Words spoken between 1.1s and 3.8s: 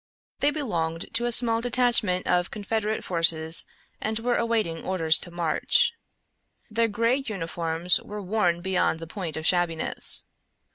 to a small detachment of Confederate forces